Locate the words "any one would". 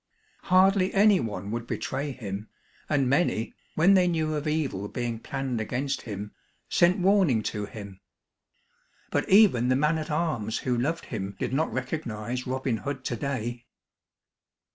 0.95-1.67